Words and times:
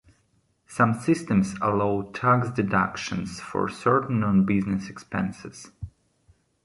Some 0.65 0.95
systems 0.99 1.53
allow 1.61 2.09
tax 2.11 2.49
deductions 2.49 3.39
for 3.39 3.69
certain 3.69 4.21
nonbusiness 4.21 4.89
expenses. 4.89 5.69